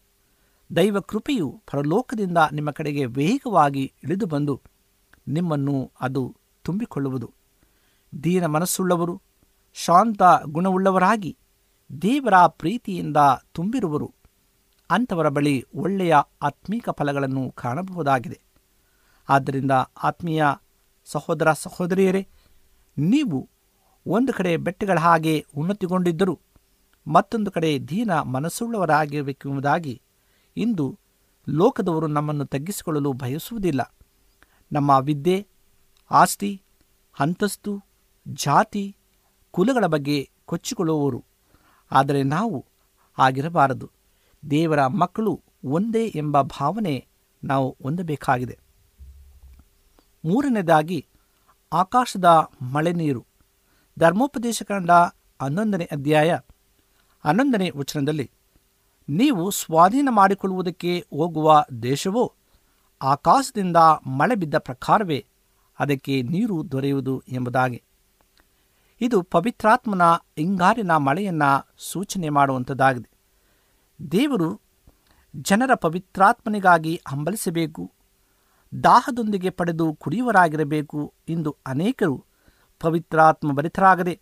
[0.76, 4.62] ದೈವ ಕೃಪೆಯು ಪರಲೋಕದಿಂದ ನಿಮ್ಮ ಕಡೆಗೆ ವೇಗವಾಗಿ ಇಳಿದು ಬಂದು
[5.28, 7.34] ನಿಮ್ಮನ್ನು ಅದು ತುಂಬಿಕೊಳ್ಳುವುದು.
[8.24, 9.22] ದೀನ ಮನಸ್ಸುಳ್ಳವರು,
[9.74, 11.38] ಶಾಂತ ಗುಣವುಳ್ಳವರಾಗಿ
[12.02, 13.18] ದೇವರ ಪ್ರೀತಿಯಿಂದ
[13.54, 14.14] ತುಂಬಿರುವರು.
[14.92, 18.42] ಅಂಥವರ ಬಳಿ ಒಳ್ಳೆಯ ಆತ್ಮೀಕ ಫಲಗಳನ್ನು ಕಾಣಬಹುದಾಗಿದೆ.
[19.30, 19.72] ಆದ್ದರಿಂದ
[20.04, 20.46] ಆತ್ಮೀಯ
[21.06, 22.28] ಸಹೋದರ ಸಹೋದರಿಯರೇ,
[22.98, 23.50] ನೀವು
[24.08, 26.40] ಒಂದು ಕಡೆ ಬೆಟ್ಟಗಳ ಹಾಗೆ ಉನ್ನತಿಗೊಂಡಿದ್ದರೂ
[27.08, 30.02] ಮತ್ತೊಂದು ಕಡೆ ದೀನ ಮನಸ್ಸುಳ್ಳವರಾಗಿರಬೇಕೆಂಬುದಾಗಿ
[30.58, 31.00] ಇಂದು
[31.50, 33.96] ಲೋಕದವರು ನಮ್ಮನ್ನು ತಗ್ಗಿಸಿಕೊಳ್ಳಲು ಬಯಸುವುದಿಲ್ಲ.
[34.72, 35.48] ನಮ್ಮ ವಿದ್ಯೆ,
[36.12, 36.62] ಆಸ್ತಿ,
[37.20, 37.84] ಅಂತಸ್ತು,
[38.28, 38.96] ಜಾತಿ,
[39.52, 41.24] ಕುಲಗಳ ಬಗ್ಗೆ ಕೊಚ್ಚಿಕೊಳ್ಳುವವರು.
[41.92, 42.66] ಆದರೆ ನಾವು
[43.18, 43.92] ಆಗಿರಬಾರದು.
[44.50, 47.08] ದೇವರ ಮಕ್ಕಳು ಒಂದೇ ಎಂಬ ಭಾವನೆ
[47.44, 48.60] ನಾವು ಹೊಂದಬೇಕಾಗಿದೆ.
[50.26, 51.08] ಮೂರನೇದಾಗಿ,
[51.74, 52.26] ಆಕಾಶದ
[52.62, 53.26] ಮಳೆ ನೀರು
[54.00, 54.92] ಧರ್ಮೋಪದೇಶ ಕಂಡ
[55.42, 56.38] ಹನ್ನೊಂದನೇ ಅಧ್ಯಾಯ
[57.26, 58.32] ಹನ್ನೊಂದನೇ ವಚನದಲ್ಲಿ,
[59.10, 62.34] ನೀವು ಸ್ವಾಧೀನ ಮಾಡಿಕೊಳ್ಳುವುದಕ್ಕೆ ಹೋಗುವ ದೇಶವು,
[63.02, 65.26] ಆಕಾಶದಿಂದ ಮಳೆ ಬಿದ್ದ ಪ್ರಕಾರವೇ
[65.80, 67.84] ಅದಕ್ಕೆ ನೀರು ದೊರೆಯುವುದು ಎಂಬುದಾಗಿ.
[69.02, 70.02] ಇದು ಪವಿತ್ರಾತ್ಮನ
[70.38, 73.10] ಹಿಂಗಾರಿನ ಮಳೆಯನ್ನು ಸೂಚನೆ ಮಾಡುವಂಥದ್ದಾಗಿದೆ.
[74.12, 74.62] ದೇವರು
[75.36, 77.92] ಜನರ ಪವಿತ್ರಾತ್ಮನಿಗಾಗಿ ಹಂಬಲಿಸಬೇಕು,
[78.84, 82.26] ದಾಹದೊಂದಿಗೆ ಪಡೆದು ಕುಡಿಯುವರಾಗಿರಬೇಕು ಎಂದು ಅನೇಕರು
[82.80, 84.22] ಪವಿತ್ರಾತ್ಮ ಭರಿತರಾಗದೆ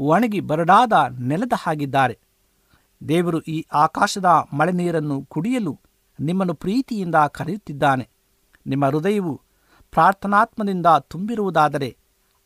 [0.00, 2.18] ಒಣಗಿ ಬರಡಾದ ನೆಲದ ಹಾಗಿದ್ದಾರೆ.
[3.08, 5.80] ದೇವರು ಈ ಆಕಾಶದ ಮಳೆ ನೀರನ್ನು ಕುಡಿಯಲು
[6.20, 8.08] ನಿಮ್ಮನ್ನು ಪ್ರೀತಿಯಿಂದ ಕರೆಯುತ್ತಿದ್ದಾನೆ.
[8.66, 9.40] ನಿಮ್ಮ ಹೃದಯವು
[9.90, 11.96] ಪ್ರಾರ್ಥನಾತ್ಮದಿಂದ ತುಂಬಿರುವುದಾದರೆ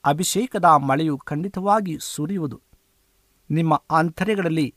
[0.04, 2.60] ಅಭಿಷೇಕದ ಮಳೆಯು ಖಂಡಿತವಾಗಿ ಸುರಿಯುವುದು.
[3.50, 4.74] ನಿಮ್ಮ ಆಂತರ್ಯಗಳಲ್ಲಿ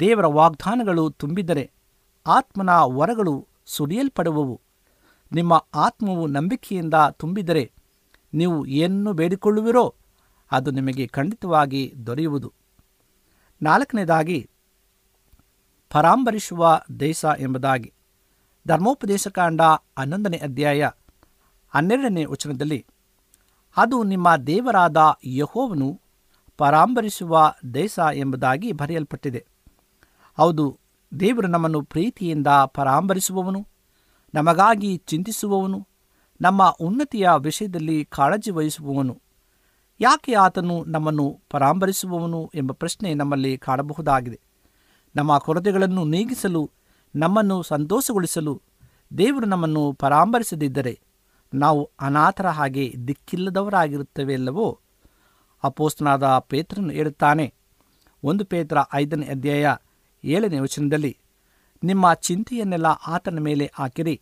[0.00, 1.70] ದೇವರ ವಾಗ್ದಾನಗಳು ತುಂಬಿದರೆ
[2.26, 4.60] ಆತ್ಮನ ವರಗಳು ಸುರಿಯಲ್ಪಡುವವು.
[5.32, 7.72] ನಿಮ್ಮ ಆತ್ಮವು ನಂಬಿಕೆಯಿಂದ ತುಂಬಿದರೆ
[8.34, 9.94] ನೀವು ಏನನ್ನು ಬೇಡಿಕೊಳ್ಳುವಿರೋ
[10.52, 12.52] ಅದು ನಿಮಗೆ ಖಂಡಿತವಾಗಿ ದೊರೆಯುವುದು.
[13.62, 14.50] ನಾಲ್ಕನೇದಾಗಿ
[15.94, 17.92] ಪರಾಂಬರಿಸುವ ದೇಶ ಎಂಬುದಾಗಿ.
[18.68, 19.60] ಧರ್ಮೋಪದೇಶ ಕಾಂಡ
[19.98, 20.90] ಹನ್ನೊಂದನೇ ಅಧ್ಯಾಯ
[21.74, 22.86] ಹನ್ನೆರಡನೇ ವಚನದಲ್ಲಿ,
[23.76, 26.00] ಅದು ನಿಮ್ಮ ದೇವರಾದ ಯಹೋವನು
[26.58, 29.46] ಪರಾಂಬರಿಸುವ ದೇಶ ಎಂಬುದಾಗಿ ಬರೆಯಲ್ಪಟ್ಟಿದೆ.
[30.36, 30.78] ಹೌದು,
[31.20, 33.66] ದೇವರು ನಮ್ಮನ್ನು ಪ್ರೀತಿಯಿಂದ ಪರಾಂಬರಿಸುವವನು,
[34.34, 35.88] ನಮಗಾಗಿ ಚಿಂತಿಸುವವನು,
[36.40, 39.22] ನಮ್ಮ ಉನ್ನತಿಯ ವಿಷಯದಲ್ಲಿ ಕಾಳಜಿ ವಹಿಸುವವನು.
[40.00, 44.40] ಯಾಕೆ ಆತನು ನಮ್ಮನ್ನು ಪರಾಂಬರಿಸುವವನು ಎಂಬ ಪ್ರಶ್ನೆ ನಮ್ಮಲ್ಲಿ ಕಾಣಬಹುದಾಗಿದೆ.
[45.16, 46.70] ನಮ್ಮ ಕೊರತೆಗಳನ್ನು ನೀಗಿಸಲು,
[47.14, 48.62] ನಮ್ಮನ್ನು ಸಂತೋಷಗೊಳಿಸಲು,
[49.18, 51.00] ದೇವರು ನಮ್ಮನ್ನು ಪರಾಂಬರಿಸದಿದ್ದರೆ
[51.54, 54.80] ನಾವು ಅನಾಥರ ಹಾಗೆ ದಿಕ್ಕಿಲ್ಲದವರಾಗಿರುತ್ತವೆಯಲ್ಲವೋ
[55.64, 57.54] ಅಪೋಸ್ತನಾದ ಪೇತ್ರನು ಹೇಳುತ್ತಾನೆ,
[58.22, 59.66] ಒಂದು ಪೇತ್ರ ಐದನೇ ಅಧ್ಯಾಯ
[60.24, 61.18] ಏಳನೇ ವಚನದಲ್ಲಿ,
[61.84, 64.20] ನಿಮ್ಮ ಚಿಂತೆಯನ್ನೆಲ್ಲ ಆತನ ಮೇಲೆ ಹಾಕಿರಿ.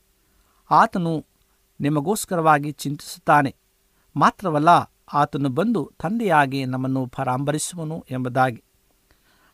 [0.71, 1.27] ಆತನು
[1.81, 3.57] ನಿಮಗೋಸ್ಕರವಾಗಿ ಚಿಂತಿಸುತ್ತಾನೆ,
[4.17, 4.69] ಮಾತ್ರವಲ್ಲ
[5.13, 8.63] ಆತನು ಬಂದು ತಂದೆಯಾಗಿ ನಮ್ಮನ್ನು ಪರಾಂಬರಿಸುವನು ಎಂಬುದಾಗಿ.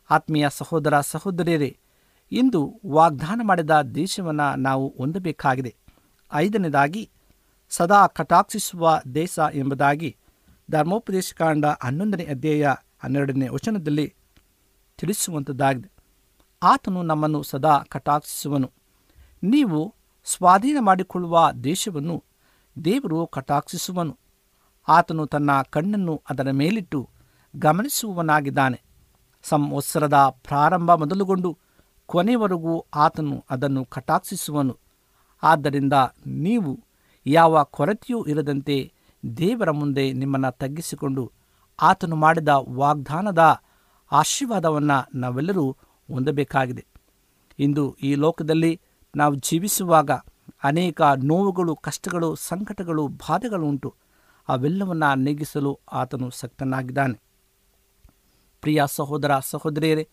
[0.09, 1.77] ಆತ್ಮೀಯ ಸಹೋದರ ಸಹೋದರಿಯರೇ,
[2.31, 5.75] ಇಂದು ವಾಗ್ದಾನ ಮಾಡಿದ ದೇಶವನ್ನು ನಾವು ಹೊಂದಬೇಕಾಗಿದೆ.
[6.33, 7.11] ಐದನೇದಾಗಿ,
[7.69, 10.17] ಸದಾ ಕಟಾಕ್ಷಿಸುವ ದೇಶ ಎಂಬುದಾಗಿ
[10.71, 14.15] ಧರ್ಮೋಪದೇಶ ಕಾಂಡ ಹನ್ನೊಂದನೇ ಅಧ್ಯಾಯ ಹನ್ನೆರಡನೇ ವಚನದಲ್ಲಿ
[14.97, 15.91] ತಿಳಿಸುವಂಥದ್ದಾಗಿದೆ
[16.63, 18.71] ಆತನು ನಮ್ಮನ್ನು ಸದಾ ಕಟಾಕ್ಷಿಸುವನು.
[19.43, 19.95] ನೀವು
[20.25, 22.23] ಸ್ವಾಧೀನ ಮಾಡಿಕೊಳ್ಳುವ ದೇಶವನ್ನು
[22.85, 24.17] ದೇವರು ಕಟಾಕ್ಷಿಸುವನು.
[24.87, 27.09] ಆತನು ತನ್ನ ಕಣ್ಣನ್ನು ಅದರ ಮೇಲಿಟ್ಟು
[27.55, 28.88] ಗಮನಿಸುವವನಾಗಿದ್ದಾನೆ.
[29.43, 31.57] ಸಂವತ್ಸರದ ಪ್ರಾರಂಭ ಮೊದಲುಗೊಂಡು
[32.05, 34.77] ಕೊನೆವರೆಗೂ ಆತನು ಅದನ್ನು ಕಟಾಕ್ಷಿಸುವನು.
[35.43, 35.93] ಆದ್ದರಿಂದ
[36.27, 36.79] ನೀವು
[37.25, 38.93] ಯಾವ ಕೊರತೆಯೂ ಇರದಂತೆ
[39.37, 41.31] ದೇವರ ಮುಂದೆ ನಿಮ್ಮನ್ನು ತಗ್ಗಿಸಿಕೊಂಡು
[41.81, 43.61] ಆತನು ಮಾಡಿದ ವಾಗ್ದಾನದ
[44.11, 45.71] ಆಶೀರ್ವಾದವನ್ನು ನಾವೆಲ್ಲರೂ
[46.13, 46.85] ಹೊಂದಬೇಕಾಗಿದೆ.
[47.59, 48.81] ಇಂದು ಈ ಲೋಕದಲ್ಲಿ
[49.15, 50.11] ನಾವು ಜೀವಿಸುವಾಗ
[50.63, 53.95] ಅನೇಕ ನೋವುಗಳು, ಕಷ್ಟಗಳು, ಸಂಕಟಗಳು, ಬಾಧೆಗಳು ಉಂಟು.
[54.49, 57.28] ಅವೆಲ್ಲವನ್ನು ನೀಗಿಸಲು ಆತನು ಸಕ್ತನಾಗಿದ್ದಾನೆ.
[58.61, 60.09] ಪ್ರಿಯ ಸಹೋದರ ಸಹೋದರಿಯರೇ,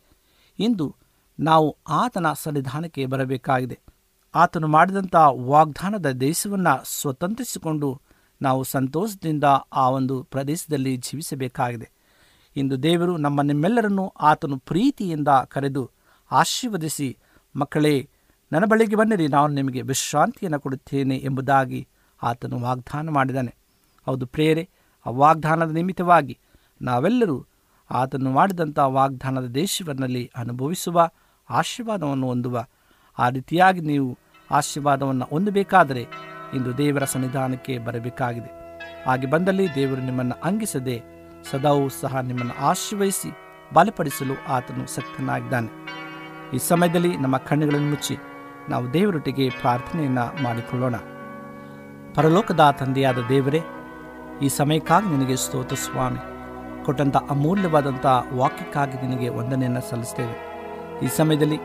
[0.59, 0.96] ಇಂದು
[1.40, 3.80] ನಾವು ಆತನ ಸನ್ನಿಧಾನಕ್ಕೆ ಬರಬೇಕಾಗಿದೆ.
[4.35, 8.00] ಆತನು ಮಾಡಿದಂಥ ವಾಗ್ದಾನದ ದೇಶವನ್ನು ಸ್ವತಂತ್ರಿಸಿಕೊಂಡು
[8.42, 11.90] ನಾವು ಸಂತೋಷದಿಂದ ಆ ಒಂದು ಪ್ರದೇಶದಲ್ಲಿ ಜೀವಿಸಬೇಕಾಗಿದೆ.
[12.56, 15.90] ಇಂದು ದೇವರು ನಮ್ಮ ನಿಮ್ಮೆಲ್ಲರನ್ನು ಆತನು ಪ್ರೀತಿಯಿಂದ ಕರೆದು
[16.30, 17.18] ಆಶೀರ್ವದಿಸಿ,
[17.56, 18.09] ಮಕ್ಕಳೇ,
[18.52, 21.88] ನನ್ನ ಬಳಿಗೆ ಬನ್ನಿರಿ, ನಾನು ನಿಮಗೆ ವಿಶ್ರಾಂತಿಯನ್ನು ಕೊಡುತ್ತೇನೆ ಎಂಬುದಾಗಿ
[22.22, 23.54] ಆತನು ವಾಗ್ದಾನ ಮಾಡಿದ್ದಾನೆ.
[24.06, 24.68] ಹೌದು ಪ್ರೇರೆ
[25.06, 26.38] ಆ ವಾಗ್ದಾನದ ನಿಮಿತ್ತವಾಗಿ
[26.82, 27.46] ನಾವೆಲ್ಲರೂ
[27.90, 31.09] ಆತನು ಮಾಡಿದಂಥ ವಾಗ್ದಾನದ ದೇಶವನ್ನಲ್ಲಿ ಅನುಭವಿಸುವ,
[31.51, 32.64] ಆಶೀರ್ವಾದವನ್ನು ಹೊಂದುವ.
[33.18, 34.18] ಆ ರೀತಿಯಾಗಿ ನೀವು
[34.51, 36.07] ಆಶೀರ್ವಾದವನ್ನು ಹೊಂದಬೇಕಾದರೆ
[36.55, 38.81] ಇಂದು ದೇವರ ಸನ್ನಿಧಾನಕ್ಕೆ ಬರಬೇಕಾಗಿದೆ.
[39.07, 41.03] ಹಾಗೆ ಬಂದಲ್ಲಿ ದೇವರು ನಿಮ್ಮನ್ನು ಅಂಗಿಸದೆ
[41.51, 43.33] ಸದಾವೂ ಸಹ ನಿಮ್ಮನ್ನು ಆಶೀರ್ವಹಿಸಿ
[43.75, 45.68] ಬಲಪಡಿಸಲು ಆತನು ಸಕ್ತನಾಗಿದ್ದಾನೆ.
[46.55, 48.16] ಈ ಸಮಯದಲ್ಲಿ ನಮ್ಮ ಕಣ್ಣುಗಳನ್ನು ಮುಚ್ಚಿ
[48.68, 50.96] ನಾವು ದೇವರೊಟ್ಟಿಗೆ ಪ್ರಾರ್ಥನೆಯನ್ನು ಮಾಡಿಕೊಳ್ಳೋಣ.
[52.14, 53.61] ಪರಲೋಕದ ತಂದೆಯಾದ ದೇವರೇ,
[54.42, 56.36] ಈ ಸಮಯಕ್ಕಾಗಿ ನಿನಗೆ ಸ್ತೋತ ಸ್ವಾಮಿ.
[56.87, 58.07] ಕೊಟ್ಟಂಥ ಅಮೂಲ್ಯವಾದಂಥ
[58.40, 60.35] ವಾಕ್ಯಕ್ಕಾಗಿ ನಿನಗೆ ವಂದನೆಯನ್ನು ಸಲ್ಲಿಸ್ತೇವೆ.
[61.05, 61.59] ಈ ಸಮಯದಲ್ಲಿ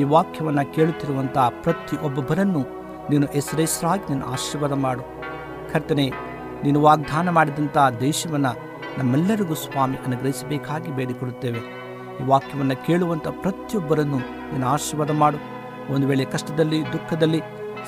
[0.00, 2.62] ಈ ವಾಕ್ಯವನ್ನು ಕೇಳುತ್ತಿರುವಂಥ ಪ್ರತಿಯೊಬ್ಬೊಬ್ಬರನ್ನು
[3.10, 5.02] ನೀನು ಹೆಸರೆಸರಾಗಿ ನಿನ್ನ ಆಶೀರ್ವಾದ ಮಾಡು.
[5.72, 6.06] ಕರ್ತನೆ,
[6.64, 8.52] ನೀನು ವಾಗ್ದಾನ ಮಾಡಿದಂಥ ದೇಶವನ್ನು
[8.98, 11.60] ನಮ್ಮೆಲ್ಲರಿಗೂ ಸ್ವಾಮಿ ಅನುಗ್ರಹಿಸಬೇಕಾಗಿ ಬೇಡಿಕೊಳ್ಳುತ್ತೇವೆ.
[12.20, 14.20] ಈ ವಾಕ್ಯವನ್ನು ಕೇಳುವಂಥ ಪ್ರತಿಯೊಬ್ಬರನ್ನು
[14.52, 15.38] ನೀನು ಆಶೀರ್ವಾದ ಮಾಡು.
[15.94, 17.40] ಒಂದು ವೇಳೆ ಕಷ್ಟದಲ್ಲಿ, ದುಃಖದಲ್ಲಿ,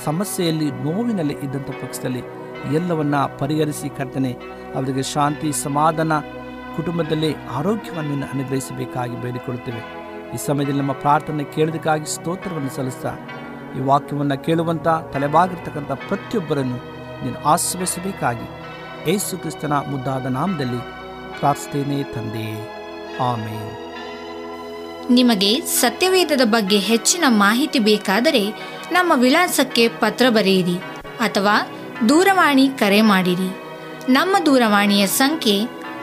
[0.05, 2.23] ಸಮಸ್ಯೆಯಲ್ಲಿ, ನೋವಿನಲ್ಲಿ ಇದ್ದಂಥ ಪಕ್ಷದಲ್ಲಿ
[2.77, 4.33] ಎಲ್ಲವನ್ನ ಪರಿಹರಿಸಿ ಕರ್ತನೆ,
[4.77, 6.13] ಅವರಿಗೆ ಶಾಂತಿ, ಸಮಾಧಾನ
[6.79, 9.83] ಕುಟುಂಬದಲ್ಲಿ ಆರೋಗ್ಯವನ್ನು ನೀನು ಅನುಗ್ರಹಿಸಬೇಕಾಗಿ ಬೇಡಿಕೊಳ್ಳುತ್ತೇವೆ.
[10.35, 13.13] ಈ ಸಮಯದಲ್ಲಿ ನಮ್ಮ ಪ್ರಾರ್ಥನೆ ಕೇಳೋದಕ್ಕಾಗಿ ಸ್ತೋತ್ರವನ್ನು ಸಲ್ಲಿಸ್ತಾ,
[13.77, 16.79] ಈ ವಾಕ್ಯವನ್ನು ಕೇಳುವಂಥ ತಲೆಬಾಗಿರ್ತಕ್ಕಂಥ ಪ್ರತಿಯೊಬ್ಬರನ್ನು
[17.25, 18.49] ನೀನು ಆಶ್ರಯಿಸಬೇಕಾಗಿ
[19.11, 20.81] ಯೇಸು ಕ್ರಿಸ್ತನ ಮುದ್ದಾದ ನಾಮದಲ್ಲಿ
[21.39, 22.59] ಪ್ರಾರ್ಥಿಸ್ತೇನೆ ತಂದೆಯೇ
[23.21, 23.71] ಆಮೇಲೆ
[25.15, 28.43] ನಿಮಗೆ ಸತ್ಯವೇದದ ಬಗ್ಗೆ ಹೆಚ್ಚಿನ ಮಾಹಿತಿ ಬೇಕಾದರೆ
[28.93, 30.77] ನಮ್ಮ ವಿಳಾಸಕ್ಕೆ ಪತ್ರ ಬರೆಯಿರಿ
[31.21, 31.55] ಅಥವಾ
[32.09, 33.49] ದೂರವಾಣಿ ಕರೆ ಮಾಡಿರಿ.
[34.13, 35.57] ನಮ್ಮ ದೂರವಾಣಿಯ ಸಂಖ್ಯೆ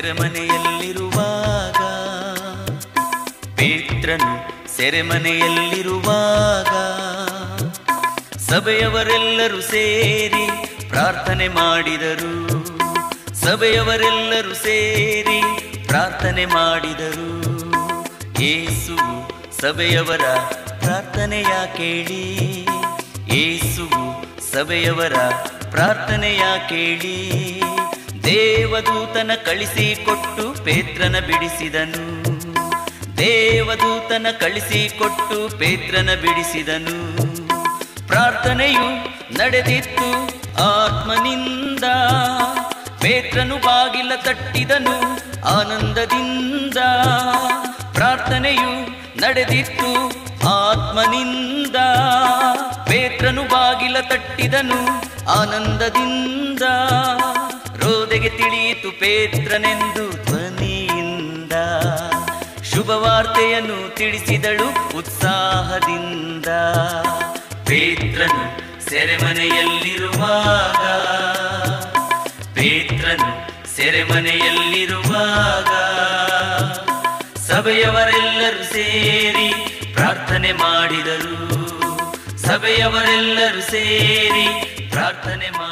[0.00, 1.80] ಸೆರೆಮನೆಯಲ್ಲಿರುವಾಗ,
[3.56, 4.32] ಪೇತ್ರನು
[4.76, 6.72] ಸೆರೆಮನೆಯಲ್ಲಿರುವಾಗ,
[8.38, 10.46] ಸಭೆಯವರೆಲ್ಲರೂ ಸೇರಿ
[10.88, 12.64] ಪ್ರಾರ್ಥನೆ ಮಾಡಿದರು.
[13.34, 15.42] ಸಭೆಯವರೆಲ್ಲರೂ ಸೇರಿ
[15.86, 17.30] ಪ್ರಾರ್ಥನೆ ಮಾಡಿದರು.
[18.42, 18.96] ಏಸು
[19.60, 20.38] ಸಭೆಯವರ
[20.78, 22.66] ಪ್ರಾರ್ಥನೆಯ ಕೇಳಿ.
[23.28, 23.90] ಏಸು
[24.52, 25.14] ಸಭೆಯವರ
[25.70, 27.40] ಪ್ರಾರ್ಥನೆಯ ಕೇಳಿ.
[28.24, 32.20] ದೇವದೂತನ ಕಳಿಸಿಕೊಟ್ಟು ಪೇತ್ರನ ಬಿಡಿಸಿದನು.
[33.18, 37.16] ದೇವದೂತನ ಕಳಿಸಿಕೊಟ್ಟು ಪೇತ್ರನ ಬಿಡಿಸಿದನು.
[38.08, 38.88] ಪ್ರಾರ್ಥನೆಯು
[39.38, 40.12] ನಡೆದಿತ್ತು
[40.64, 41.84] ಆತ್ಮನಿಂದ.
[43.00, 45.00] ಪೇತ್ರನು ಬಾಗಿಲ ತಟ್ಟಿದನು
[45.46, 46.78] ಆನಂದದಿಂದ.
[47.94, 50.08] ಪ್ರಾರ್ಥನೆಯು ನಡೆದಿತ್ತು
[50.48, 51.76] ಆತ್ಮನಿಂದ.
[52.86, 54.86] ಪೇತ್ರನು ಬಾಗಿಲ ತಟ್ಟಿದನು
[55.30, 56.62] ಆನಂದದಿಂದ.
[57.90, 61.54] ರೋದೆಗೆ ತಿಳಿಯಿತು ಪೇತ್ರನೆಂದು ಧ್ವನಿಯಿಂದ.
[62.62, 64.66] ಶುಭವಾರ್ತೆಯನ್ನು ತಿಳಿಸಿದಳು
[64.98, 66.48] ಉತ್ಸಾಹದಿಂದ.
[67.64, 68.44] ಪೇತ್ರನು
[68.90, 70.82] ಸೆರೆಮನೆಯಲ್ಲಿರುವಾಗ
[72.54, 73.30] ಪೇತ್ರನು
[73.76, 75.70] ಸೆರೆಮನೆಯಲ್ಲಿರುವಾಗ
[77.38, 79.48] ಸಭೆಯವರೆಲ್ಲರೂ ಸೇರಿ
[79.94, 81.36] ಪ್ರಾರ್ಥನೆ ಮಾಡಿದರು.
[82.38, 84.46] ಸಭೆಯವರೆಲ್ಲರೂ ಸೇರಿ
[84.90, 85.69] ಪ್ರಾರ್ಥನೆ ಮಾಡಿ